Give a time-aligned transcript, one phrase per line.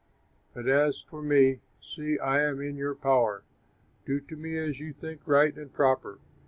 [0.55, 3.43] But as for me, see, I am in your power;
[4.03, 6.17] do to me as you think right and proper.